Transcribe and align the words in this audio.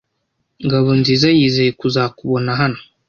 Ngabonziza 0.65 1.27
yizeye 1.37 1.71
kuzakubona 1.79 2.49
hano. 2.59 2.79